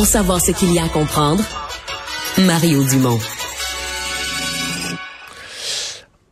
[0.00, 1.44] Pour savoir ce qu'il y a à comprendre,
[2.38, 3.18] Mario Dumont.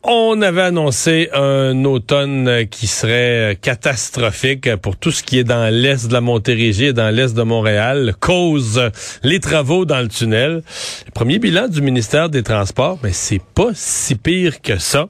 [0.01, 6.07] On avait annoncé un automne qui serait catastrophique pour tout ce qui est dans l'est
[6.07, 8.89] de la Montérégie et dans l'est de Montréal, cause
[9.21, 10.63] les travaux dans le tunnel.
[11.05, 15.09] Le premier bilan du ministère des Transports, mais c'est pas si pire que ça.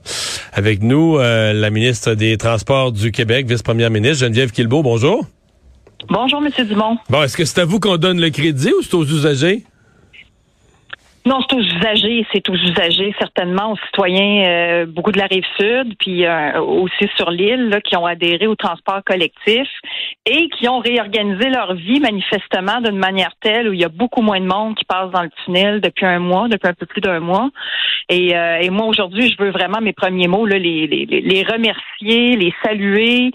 [0.51, 5.25] Avec nous, euh, la ministre des Transports du Québec, vice-première ministre Geneviève Quilbeault, bonjour.
[6.07, 6.97] Bonjour, Monsieur Dumont.
[7.09, 9.65] Bon, est-ce que c'est à vous qu'on donne le crédit ou c'est aux usagers?
[11.29, 15.45] Non, c'est aux usagers, c'est aux usagers certainement, aux citoyens, euh, beaucoup de la rive
[15.59, 19.67] sud, puis euh, aussi sur l'île, qui ont adhéré au transport collectif
[20.25, 24.23] et qui ont réorganisé leur vie manifestement d'une manière telle où il y a beaucoup
[24.23, 27.01] moins de monde qui passe dans le tunnel depuis un mois, depuis un peu plus
[27.01, 27.49] d'un mois.
[28.09, 31.43] Et, euh, et moi aujourd'hui, je veux vraiment mes premiers mots, là, les, les, les
[31.43, 33.31] remercier, les saluer,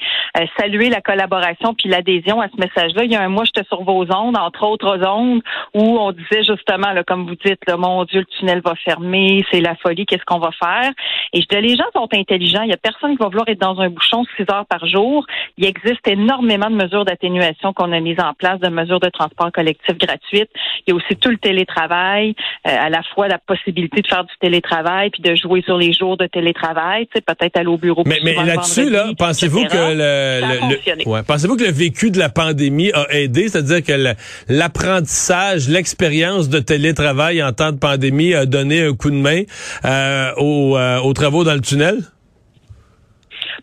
[0.59, 3.05] saluer la collaboration puis l'adhésion à ce message-là.
[3.05, 5.43] Il y a un mois, j'étais sur vos ondes, entre autres ondes,
[5.75, 9.45] où on disait justement, là, comme vous dites, là, mon Dieu, le tunnel va fermer,
[9.51, 10.91] c'est la folie, qu'est-ce qu'on va faire?
[11.33, 13.61] Et je dis, les gens sont intelligents, il y a personne qui va vouloir être
[13.61, 15.27] dans un bouchon six heures par jour.
[15.59, 19.51] Il existe énormément de mesures d'atténuation qu'on a mises en place, de mesures de transport
[19.53, 20.51] collectif gratuites.
[20.87, 22.35] Il y a aussi tout le télétravail,
[22.67, 25.93] euh, à la fois la possibilité de faire du télétravail puis de jouer sur les
[25.93, 28.03] jours de télétravail, tu sais, peut-être aller au bureau.
[28.07, 32.93] Mais, mais là-dessus, là, pensez-vous que le, ouais, pensez-vous que le vécu de la pandémie
[32.93, 34.15] a aidé, c'est-à-dire que
[34.49, 39.43] l'apprentissage, l'expérience de télétravail en temps de pandémie a donné un coup de main
[39.85, 42.05] euh, euh, aux travaux dans le tunnel?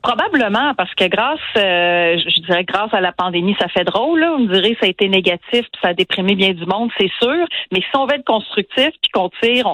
[0.02, 4.19] Probablement, parce que grâce, euh, je dirais grâce à la pandémie, ça fait drôle.
[4.19, 4.33] Là.
[4.38, 7.11] On dirait que ça a été négatif, puis ça a déprimé bien du monde, c'est
[7.21, 7.45] sûr.
[7.71, 9.66] Mais si on veut être constructif, puis qu'on tire,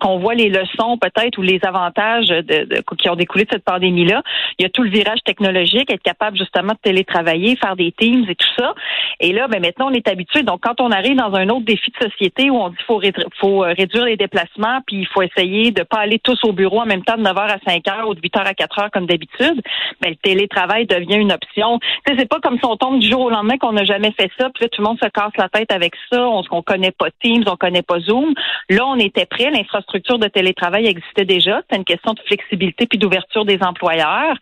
[0.00, 4.22] qu'on voit les leçons peut-être ou les avantages de, qui ont découlé de cette pandémie-là,
[4.58, 8.24] il y a tout le virage technologique, être capable justement de télétravailler, faire des teams
[8.28, 8.74] et tout ça.
[9.18, 10.44] Et là, ben maintenant, on est habitué.
[10.44, 13.00] Donc, quand on arrive dans un autre défi de société où on dit faut,
[13.40, 16.80] faut euh, réduire les déplacements, puis il faut essayer de pas aller tous au bureau
[16.80, 19.60] en même temps de 9h à 5h ou de 8h à 4h comme d'habitude,
[20.02, 21.78] mais le télétravail devient une option.
[21.78, 24.12] Tu sais, c'est pas comme si on tombe du jour au lendemain qu'on n'a jamais
[24.12, 26.60] fait ça, puis là, tout le monde se casse la tête avec ça, on ne
[26.62, 28.34] connaît pas Teams, on connaît pas Zoom.
[28.68, 32.98] Là, on était prêt, l'infrastructure de télétravail existait déjà, c'est une question de flexibilité puis
[32.98, 34.36] d'ouverture des employeurs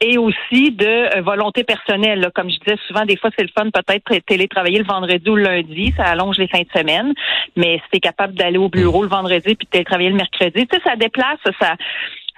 [0.00, 2.30] et aussi de euh, volonté personnelle.
[2.34, 5.42] Comme je disais souvent, des fois, c'est le fun peut-être télétravailler le vendredi ou le
[5.42, 7.12] lundi, ça allonge les fins de semaine,
[7.56, 10.76] mais si tu capable d'aller au bureau le vendredi puis de télétravailler le mercredi, tu
[10.76, 11.76] sais, ça déplace, ça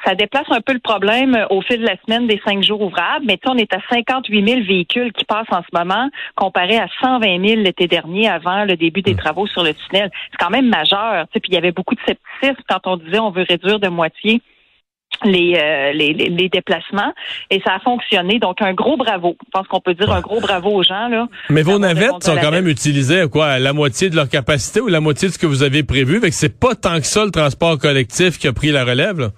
[0.04, 2.80] ça déplace un peu le problème euh, au fil de la semaine des cinq jours
[2.80, 6.86] ouvrables, mais on est à 58 000 véhicules qui passent en ce moment, comparé à
[7.00, 9.18] 120 000 l'été dernier avant le début des hmm.
[9.18, 10.10] travaux sur le tunnel.
[10.30, 11.26] C'est quand même majeur.
[11.32, 14.40] Puis il y avait beaucoup de scepticisme quand on disait on veut réduire de moitié
[15.24, 17.12] les, euh, les, les, déplacements
[17.50, 18.38] et ça a fonctionné.
[18.38, 19.36] Donc un gros bravo.
[19.44, 21.28] Je pense qu'on peut dire un gros bravo aux gens là.
[21.50, 24.88] Mais vos navettes sont quand même utilisées quoi, à la moitié de leur capacité ou
[24.88, 26.20] la moitié de ce que vous avez prévu?
[26.20, 29.20] Fait que c'est pas tant que ça le transport collectif qui a pris la relève.
[29.20, 29.28] Là?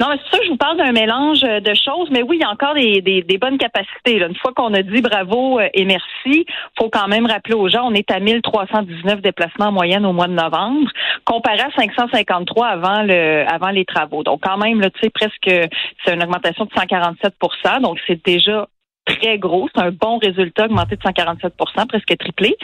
[0.00, 2.44] Non, c'est sûr que je vous parle d'un mélange de choses, mais oui, il y
[2.44, 4.16] a encore des, des, bonnes capacités.
[4.16, 6.46] Une fois qu'on a dit bravo euh, et merci,
[6.78, 10.26] faut quand même rappeler aux gens, on est à 1319 déplacements en moyenne au mois
[10.26, 10.90] de novembre,
[11.26, 14.22] comparé à 553 avant le avant les travaux.
[14.22, 15.68] Donc quand même, tu sais, presque
[16.04, 18.68] c'est une augmentation de 147% Donc c'est déjà
[19.04, 19.68] très gros.
[19.74, 22.56] C'est un bon résultat, augmenté de 147% presque triplé.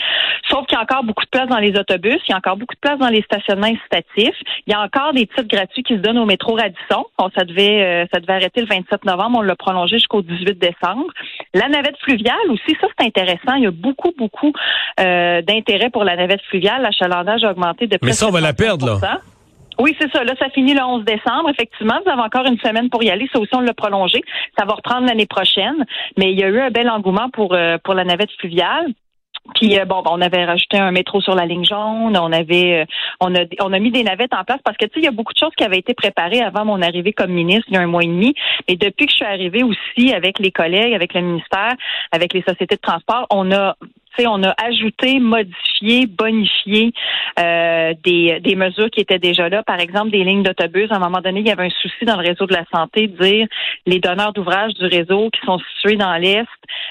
[0.50, 2.56] Sauf qu'il y a encore beaucoup de place dans les autobus, il y a encore
[2.56, 4.36] beaucoup de place dans les stationnements incitatifs.
[4.66, 7.06] Il y a encore des titres gratuits qui se donnent au métro Radisson.
[7.18, 10.58] Bon, ça devait euh, ça devait arrêter le 27 novembre, on l'a prolongé jusqu'au 18
[10.58, 11.06] décembre.
[11.54, 13.54] La navette fluviale aussi, ça c'est intéressant.
[13.56, 14.52] Il y a beaucoup, beaucoup
[15.00, 16.82] euh, d'intérêt pour la navette fluviale.
[16.82, 19.20] L'achalandage a augmenté de Mais ça, on va la perdre, là.
[19.78, 20.24] Oui, c'est ça.
[20.24, 21.50] Là, ça finit le 11 décembre.
[21.50, 23.28] Effectivement, vous avez encore une semaine pour y aller.
[23.32, 24.22] Ça aussi, on l'a prolongé.
[24.58, 25.84] Ça va reprendre l'année prochaine.
[26.16, 28.92] Mais il y a eu un bel engouement pour, euh, pour la navette fluviale.
[29.54, 32.84] Puis euh, bon, on avait rajouté un métro sur la ligne jaune, on avait euh,
[33.20, 35.08] on a on a mis des navettes en place parce que tu sais il y
[35.08, 37.76] a beaucoup de choses qui avaient été préparées avant mon arrivée comme ministre il y
[37.76, 38.34] a un mois et demi,
[38.68, 41.74] mais depuis que je suis arrivée aussi avec les collègues, avec le ministère,
[42.12, 43.76] avec les sociétés de transport, on a
[44.26, 46.92] on a ajouté, modifié, bonifié
[47.38, 49.62] euh, des, des mesures qui étaient déjà là.
[49.62, 50.90] Par exemple, des lignes d'autobus.
[50.90, 53.08] À un moment donné, il y avait un souci dans le réseau de la santé
[53.08, 53.46] de dire
[53.86, 56.46] les donneurs d'ouvrage du réseau qui sont situés dans l'Est,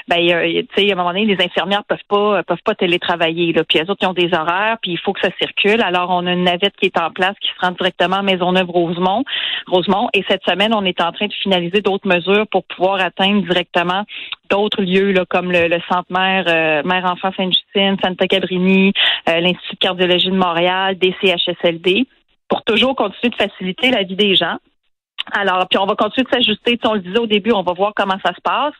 [0.07, 3.53] ben, tu sais, à un moment donné, les infirmières peuvent pas peuvent pas télétravailler.
[3.53, 3.63] Là.
[3.63, 5.81] Puis les autres, ils ont des horaires, puis il faut que ça circule.
[5.81, 9.23] Alors, on a une navette qui est en place qui se rend directement à Maisonneuve-Rosemont.
[9.67, 10.09] Rosemont.
[10.13, 14.03] Et cette semaine, on est en train de finaliser d'autres mesures pour pouvoir atteindre directement
[14.49, 18.93] d'autres lieux là, comme le, centre mère, euh, mère enfant Sainte-Justine, Santa Cabrini,
[19.29, 22.07] euh, l'Institut de cardiologie de Montréal, DCHSLD,
[22.49, 24.57] pour toujours continuer de faciliter la vie des gens.
[25.31, 26.77] Alors, puis on va continuer de s'ajuster.
[26.85, 28.73] On le disait au début, on va voir comment ça se passe.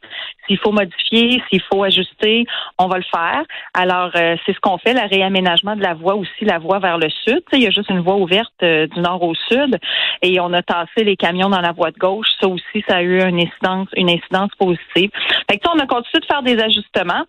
[0.45, 2.45] S'il faut modifier, s'il faut ajuster,
[2.77, 3.43] on va le faire.
[3.73, 6.99] Alors, euh, c'est ce qu'on fait, le réaménagement de la voie aussi, la voie vers
[6.99, 7.41] le sud.
[7.53, 9.79] il y a juste une voie ouverte euh, du nord au sud
[10.21, 12.27] et on a tassé les camions dans la voie de gauche.
[12.39, 15.09] Ça aussi, ça a eu une incidence, une incidence positive.
[15.49, 17.25] Fait que, on a continué de faire des ajustements,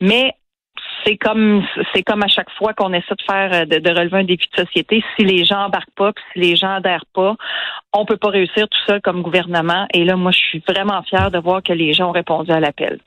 [0.00, 0.32] mais
[1.04, 1.62] c'est comme
[1.94, 4.64] c'est comme à chaque fois qu'on essaie de faire euh, de, relever un défi de
[4.64, 5.02] société.
[5.16, 7.36] Si les gens embarquent pas, si les gens adhèrent pas,
[7.92, 9.86] on peut pas réussir tout seul comme gouvernement.
[9.92, 12.60] Et là, moi, je suis vraiment fière de voir que les gens ont répondu à
[12.60, 12.98] l'appel.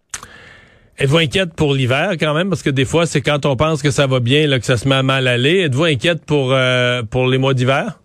[0.99, 2.49] Êtes-vous inquiète pour l'hiver quand même?
[2.49, 4.77] Parce que des fois, c'est quand on pense que ça va bien là, que ça
[4.77, 5.59] se met à mal aller.
[5.59, 7.99] Êtes-vous inquiète pour, euh, pour les mois d'hiver?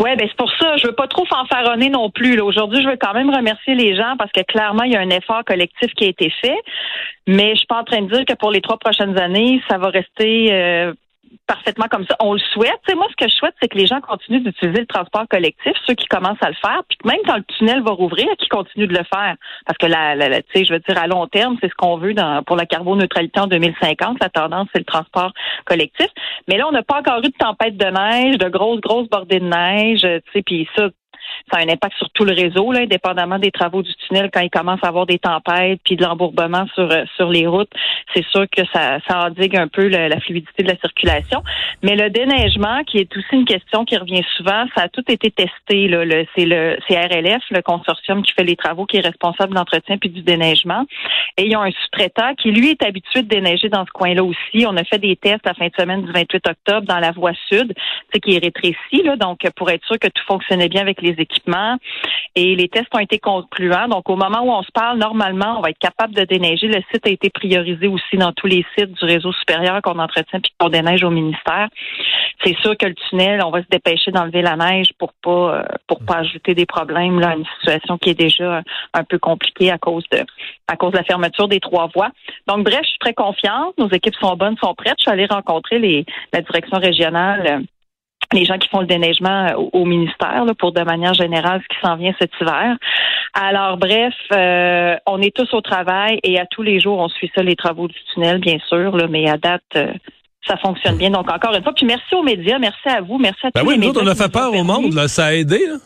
[0.00, 0.76] Oui, ben c'est pour ça.
[0.76, 2.40] Je veux pas trop fanfaronner non plus.
[2.40, 5.10] Aujourd'hui, je veux quand même remercier les gens parce que clairement, il y a un
[5.10, 6.58] effort collectif qui a été fait.
[7.26, 9.78] Mais je suis pas en train de dire que pour les trois prochaines années, ça
[9.78, 10.92] va rester euh,
[11.46, 12.16] parfaitement comme ça.
[12.20, 12.80] On le souhaite.
[12.94, 15.94] moi, ce que je souhaite, c'est que les gens continuent d'utiliser le transport collectif, ceux
[15.94, 18.96] qui commencent à le faire, puis même quand le tunnel va rouvrir, qu'ils continuent de
[18.96, 19.36] le faire.
[19.66, 22.42] Parce que la, la, je veux dire, à long terme, c'est ce qu'on veut dans,
[22.42, 24.18] pour la carboneutralité en 2050.
[24.20, 25.32] La tendance, c'est le transport
[25.64, 26.08] collectif.
[26.48, 29.40] Mais là, on n'a pas encore eu de tempête de neige, de grosses, grosses bordées
[29.40, 30.06] de neige,
[30.44, 30.88] puis ça,
[31.50, 34.40] ça a un impact sur tout le réseau, là, indépendamment des travaux du tunnel, quand
[34.40, 37.70] il commence à avoir des tempêtes puis de l'embourbement sur euh, sur les routes,
[38.14, 41.42] c'est sûr que ça, ça endigue un peu la fluidité de la circulation.
[41.82, 45.30] Mais le déneigement, qui est aussi une question qui revient souvent, ça a tout été
[45.30, 45.88] testé.
[45.88, 49.58] Là, le, c'est le CRLF, le consortium qui fait les travaux, qui est responsable de
[49.58, 50.84] l'entretien puis du déneigement.
[51.36, 54.66] Et ils ont un sous-traitant qui, lui, est habitué de déneiger dans ce coin-là aussi.
[54.66, 57.32] On a fait des tests la fin de semaine du 28 octobre dans la voie
[57.48, 57.74] sud,
[58.22, 61.14] qui est rétrécie, là, donc pour être sûr que tout fonctionnait bien avec les
[62.36, 63.88] Et les tests ont été concluants.
[63.88, 66.66] Donc, au moment où on se parle, normalement, on va être capable de déneiger.
[66.66, 70.40] Le site a été priorisé aussi dans tous les sites du réseau supérieur qu'on entretient
[70.40, 71.68] puis qu'on déneige au ministère.
[72.42, 75.62] C'est sûr que le tunnel, on va se dépêcher d'enlever la neige pour pas euh,
[75.86, 79.70] pour pas ajouter des problèmes là à une situation qui est déjà un peu compliquée
[79.70, 80.18] à cause de
[80.66, 82.10] à cause de la fermeture des trois voies.
[82.46, 83.78] Donc bref, je suis très confiante.
[83.78, 84.96] Nos équipes sont bonnes, sont prêtes.
[84.98, 87.64] Je suis allée rencontrer les la direction régionale
[88.32, 91.80] les gens qui font le déneigement euh, au, ministère pour de manière générale ce qui
[91.82, 92.76] s'en vient cet hiver.
[93.34, 97.30] Alors bref, euh, on est tous au travail et à tous les jours on suit
[97.34, 99.92] ça les travaux du tunnel bien sûr, là, mais à date euh,
[100.46, 101.10] ça fonctionne bien.
[101.10, 103.68] Donc encore une fois, puis merci aux médias, merci à vous, merci à ben tous
[103.68, 104.02] oui, les médias.
[104.02, 105.66] on a fait peur au monde, là, ça a aidé.
[105.66, 105.76] Là.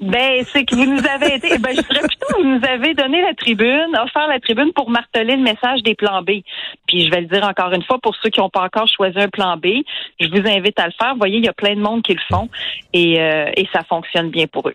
[0.00, 1.58] Ben, c'est que vous nous avez aidé.
[1.58, 5.36] Ben, je dirais plutôt, vous nous avez donné la tribune, offert la tribune pour marteler
[5.36, 6.42] le message des plans B.
[6.86, 9.18] Puis, je vais le dire encore une fois, pour ceux qui n'ont pas encore choisi
[9.18, 9.82] un plan B,
[10.20, 11.12] je vous invite à le faire.
[11.12, 12.48] Vous voyez, il y a plein de monde qui le font
[12.92, 14.74] et, euh, et ça fonctionne bien pour eux.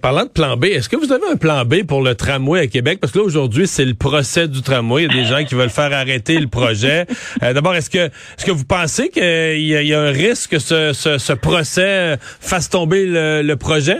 [0.00, 2.66] parlant de plan B, est-ce que vous avez un plan B pour le tramway à
[2.66, 2.98] Québec?
[2.98, 5.04] Parce que là, aujourd'hui, c'est le procès du tramway.
[5.04, 7.04] Il y a des gens qui veulent faire arrêter le projet.
[7.42, 9.22] Euh, d'abord, est-ce que est-ce que vous pensez qu'il
[9.60, 13.98] y, y, a un risque que ce, ce, ce procès fasse tomber le, le projet?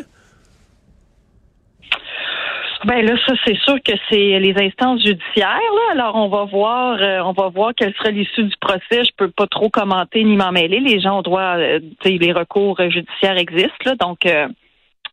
[2.87, 5.47] Ben là, ça c'est sûr que c'est les instances judiciaires.
[5.47, 5.93] Là.
[5.93, 9.05] Alors on va voir, euh, on va voir quelle sera l'issue du procès.
[9.05, 10.81] Je peux pas trop commenter ni m'en mêler.
[10.81, 14.49] Les gens ont droit, euh, les recours judiciaires existent, là, donc euh,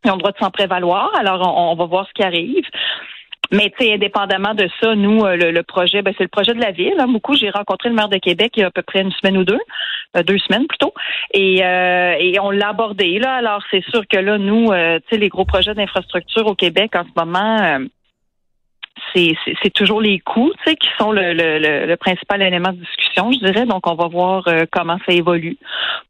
[0.02, 1.12] ils ont le droit de s'en prévaloir.
[1.18, 2.64] Alors on, va voir ce qui arrive.
[3.50, 6.60] Mais tu sais, indépendamment de ça, nous, euh, le, projet, ben, c'est le projet de
[6.60, 6.94] la ville.
[6.98, 7.08] Hein.
[7.08, 9.38] Beaucoup, j'ai rencontré le maire de Québec il y a à peu près une semaine
[9.38, 9.60] ou deux,
[10.16, 10.92] euh, deux semaines plutôt,
[11.32, 13.34] et, euh, et on l'a abordé là.
[13.34, 14.72] Alors c'est sûr que là, nous, tu
[15.10, 17.78] sais, les gros projets d'infrastructure au Québec en ce moment
[19.14, 23.66] c'est toujours les coûts qui sont le, le, le, principal élément de discussion, je dirais.
[23.66, 25.56] Donc, on va voir euh, comment ça évolue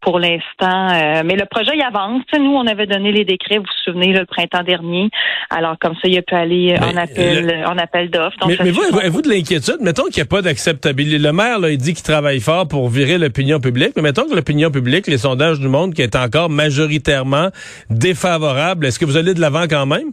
[0.01, 0.89] pour l'instant.
[0.91, 2.23] Euh, mais le projet, il avance.
[2.39, 5.11] Nous, on avait donné les décrets, vous vous souvenez, le printemps dernier.
[5.51, 8.37] Alors, comme ça, il a pu aller en appel, en appel d'offres.
[8.47, 9.79] Mais, mais vous, avez-vous de l'inquiétude?
[9.81, 11.19] Mettons qu'il n'y a pas d'acceptabilité.
[11.19, 13.93] Le maire, là, il dit qu'il travaille fort pour virer l'opinion publique.
[13.97, 17.49] Mais mettons que l'opinion publique, les sondages du monde, qui est encore majoritairement
[17.91, 20.13] défavorable, est-ce que vous allez de l'avant quand même?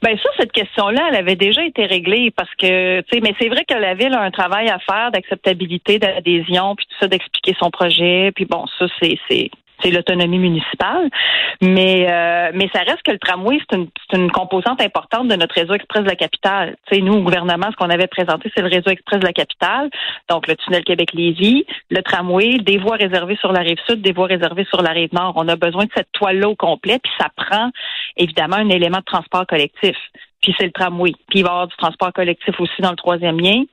[0.00, 3.48] Ben ça, cette question-là, elle avait déjà été réglée parce que, tu sais, mais c'est
[3.48, 7.56] vrai que la ville a un travail à faire d'acceptabilité, d'adhésion, puis tout ça, d'expliquer
[7.58, 8.30] son projet.
[8.32, 9.50] Puis bon, ça, c'est c'est
[9.84, 11.08] l'autonomie municipale.
[11.60, 15.54] Mais euh, mais ça reste que le tramway, c'est une, une composante importante de notre
[15.54, 16.76] réseau express de la capitale.
[16.90, 19.90] Sais, nous, au gouvernement, ce qu'on avait présenté, c'est le réseau express de la capitale,
[20.28, 24.26] donc le tunnel Québec-Lévis, le tramway, des voies réservées sur la rive sud, des voies
[24.26, 25.32] réservées sur la rive nord.
[25.36, 27.70] On a besoin de cette toile-là au complet, puis ça prend
[28.16, 29.96] évidemment un élément de transport collectif.
[30.42, 31.12] Puis c'est le tramway.
[31.28, 33.64] Puis il va y avoir du transport collectif aussi dans le troisième lien.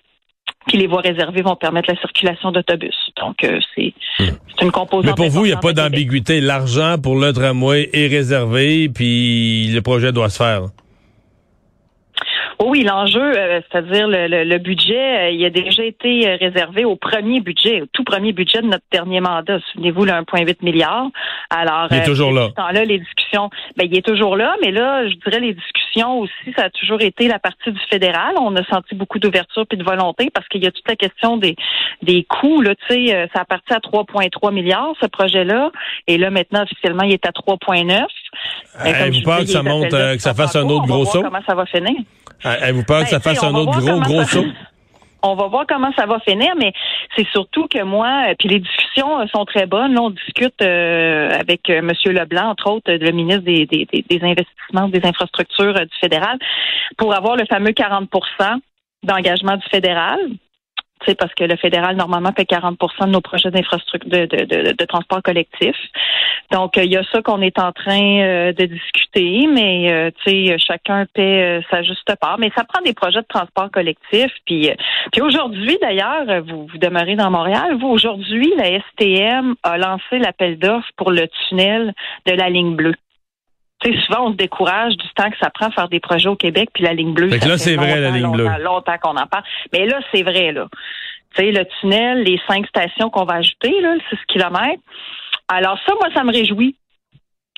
[0.68, 2.96] Puis les voies réservées vont permettre la circulation d'autobus.
[3.18, 3.94] Donc, euh, c'est
[4.62, 5.06] une composante.
[5.06, 6.42] Mais pour vous, il n'y a pas d'ambiguïté.
[6.42, 10.64] L'argent pour le tramway est réservé, puis le projet doit se faire.
[12.64, 17.42] Oui, l'enjeu, euh, c'est-à-dire le, budget, euh, il a déjà été euh, réservé au premier
[17.42, 19.60] budget, au tout premier budget de notre dernier mandat.
[19.72, 21.08] Souvenez-vous, le 1,8 milliard.
[21.50, 22.50] Alors, il est toujours là.
[22.58, 26.54] là, les discussions, ben, il est toujours là, mais là, je dirais les discussions aussi,
[26.58, 28.36] ça a toujours été la partie du fédéral.
[28.40, 31.38] On a senti beaucoup d'ouverture puis de volonté parce qu'il y a toute la question
[31.38, 31.56] des
[32.02, 32.62] des coûts.
[32.62, 35.72] Là, tu sais, ça a parti à 3,3 milliards ce projet-là,
[36.08, 38.06] et là maintenant officiellement, il est à 3,9.
[38.78, 41.24] Avez-vous peur que ça monte, que ça fasse un autre gros saut?
[41.24, 41.96] Comment ça va finir?
[42.44, 44.46] Avez-vous peur que ça ben, fasse un autre gros, gros saut?
[45.26, 46.72] on va voir comment ça va finir, mais
[47.16, 49.98] c'est surtout que moi, euh, puis les discussions euh, sont très bonnes.
[49.98, 51.92] On discute euh, avec M.
[52.06, 56.38] Leblanc, entre autres, le ministre des, des, des investissements, des infrastructures du fédéral,
[56.98, 58.08] pour avoir le fameux 40%
[59.04, 60.20] d'engagement du fédéral
[61.20, 65.22] parce que le fédéral, normalement, fait 40% de nos projets d'infrastructure de, de, de, transport
[65.22, 65.76] collectif.
[66.52, 70.48] Donc, il y a ça qu'on est en train euh, de discuter, mais euh, tu
[70.48, 72.38] sais, chacun paie euh, sa juste part.
[72.40, 74.32] Mais ça prend des projets de transport collectif.
[74.46, 74.70] Puis,
[75.12, 77.78] puis aujourd'hui, d'ailleurs, vous, vous demeurez dans Montréal.
[77.80, 81.94] Vous, aujourd'hui, la STM a lancé l'appel d'offres pour le tunnel
[82.26, 82.96] de la ligne bleue
[83.84, 86.70] souvent, on se décourage du temps que ça prend à faire des projets au Québec,
[86.74, 87.30] puis la ligne bleue.
[87.30, 88.48] Fait là, c'est vrai, la ligne bleue.
[88.62, 89.44] Longtemps qu'on en parle.
[89.74, 90.68] Mais là, c'est vrai, là.
[91.36, 94.82] Tu sais, le tunnel, les cinq stations qu'on va ajouter, là, le 6 km.
[95.50, 96.76] Alors ça, moi, ça me réjouit.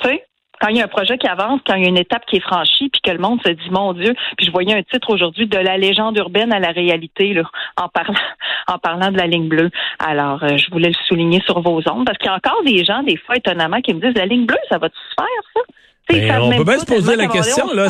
[0.01, 0.25] Tu sais,
[0.59, 2.37] quand il y a un projet qui avance, quand il y a une étape qui
[2.37, 5.11] est franchie, puis que le monde se dit, mon Dieu, puis je voyais un titre
[5.11, 7.43] aujourd'hui de la légende urbaine à la réalité, là,
[7.79, 8.19] en parlant,
[8.67, 9.69] en parlant de la ligne bleue.
[9.99, 12.83] Alors, euh, je voulais le souligner sur vos ondes, parce qu'il y a encore des
[12.83, 15.61] gens, des fois, étonnamment, qui me disent, la ligne bleue, ça va-tu se faire, ça?
[16.09, 17.73] Ben, on peut bien se poser la question.
[17.73, 17.87] Là,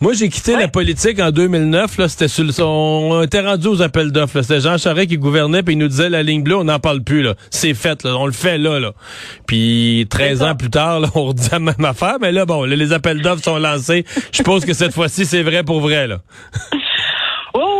[0.00, 1.98] Moi, j'ai quitté la politique en 2009.
[1.98, 2.52] Là, c'était sur le...
[2.62, 4.40] On était rendu aux appels d'offres.
[4.40, 7.02] C'était Jean Charest qui gouvernait puis il nous disait la ligne bleue, on n'en parle
[7.02, 7.22] plus.
[7.22, 7.34] là.
[7.50, 8.02] C'est fait.
[8.02, 8.16] Là.
[8.16, 8.80] On le fait là.
[8.80, 8.92] là.
[9.46, 12.16] Puis 13 ans plus tard, là, on redit la même affaire.
[12.20, 14.04] Mais là, bon, les appels d'offres sont lancés.
[14.32, 16.06] Je suppose que cette fois-ci, c'est vrai pour vrai.
[16.06, 16.18] là.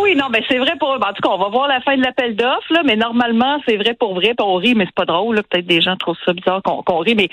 [0.04, 0.98] Oui, non, mais c'est vrai pour.
[0.98, 3.58] Ben, en tout cas, on va voir la fin de l'appel d'offres, là, mais normalement,
[3.66, 4.34] c'est vrai pour vrai.
[4.36, 5.36] Puis on rit, mais c'est pas drôle.
[5.36, 7.30] Peut-être des gens trouvent ça bizarre qu'on rit, mais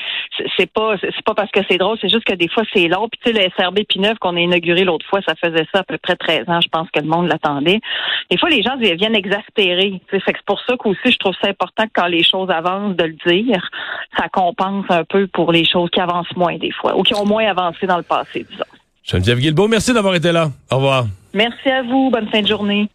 [0.57, 3.09] c'est pas c'est pas parce que c'est drôle, c'est juste que des fois c'est long.
[3.09, 5.83] Puis tu sais, le SRB P9 qu'on a inauguré l'autre fois, ça faisait ça à
[5.83, 6.61] peu près 13 ans.
[6.61, 7.81] Je pense que le monde l'attendait.
[8.29, 10.01] Des fois, les gens viennent exaspérer.
[10.09, 13.17] C'est pour ça qu'aussi, je trouve ça important que quand les choses avancent, de le
[13.27, 13.69] dire.
[14.17, 17.25] Ça compense un peu pour les choses qui avancent moins des fois, ou qui ont
[17.25, 18.63] moins avancé dans le passé, disons.
[19.03, 20.51] Geneviève Guilbeault, merci d'avoir été là.
[20.69, 21.07] Au revoir.
[21.33, 22.09] Merci à vous.
[22.11, 22.89] Bonne fin de journée.